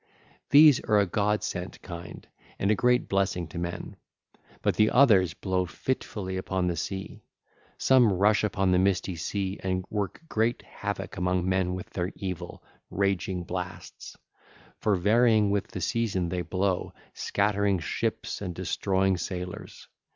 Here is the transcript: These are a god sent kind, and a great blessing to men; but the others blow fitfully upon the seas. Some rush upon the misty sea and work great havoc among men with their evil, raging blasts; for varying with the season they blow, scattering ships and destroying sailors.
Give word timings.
These 0.49 0.79
are 0.85 0.97
a 0.97 1.05
god 1.05 1.43
sent 1.43 1.79
kind, 1.83 2.27
and 2.57 2.71
a 2.71 2.75
great 2.75 3.07
blessing 3.07 3.45
to 3.49 3.59
men; 3.59 3.97
but 4.63 4.75
the 4.75 4.89
others 4.89 5.35
blow 5.35 5.67
fitfully 5.67 6.37
upon 6.37 6.65
the 6.65 6.75
seas. 6.75 7.19
Some 7.77 8.11
rush 8.11 8.43
upon 8.43 8.71
the 8.71 8.79
misty 8.79 9.15
sea 9.15 9.59
and 9.61 9.85
work 9.91 10.19
great 10.27 10.63
havoc 10.63 11.17
among 11.17 11.47
men 11.47 11.75
with 11.75 11.91
their 11.91 12.11
evil, 12.15 12.63
raging 12.89 13.43
blasts; 13.43 14.17
for 14.79 14.95
varying 14.95 15.51
with 15.51 15.67
the 15.67 15.81
season 15.81 16.29
they 16.29 16.41
blow, 16.41 16.93
scattering 17.13 17.77
ships 17.77 18.41
and 18.41 18.55
destroying 18.55 19.17
sailors. 19.17 19.87